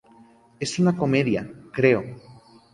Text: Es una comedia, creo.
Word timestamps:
Es 0.59 0.79
una 0.79 0.95
comedia, 0.97 1.47
creo. 1.71 2.03